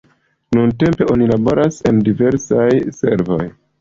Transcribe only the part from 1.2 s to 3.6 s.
laboras en diversaj servoj.